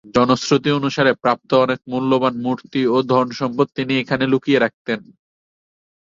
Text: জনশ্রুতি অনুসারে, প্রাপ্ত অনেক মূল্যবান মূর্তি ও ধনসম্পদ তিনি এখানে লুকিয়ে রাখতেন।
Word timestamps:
জনশ্রুতি 0.15 0.69
অনুসারে, 0.71 1.11
প্রাপ্ত 1.23 1.49
অনেক 1.55 1.79
মূল্যবান 1.87 2.33
মূর্তি 2.41 2.81
ও 2.87 2.97
ধনসম্পদ 3.11 3.67
তিনি 3.75 3.93
এখানে 3.97 4.25
লুকিয়ে 4.27 4.59
রাখতেন। 4.59 4.99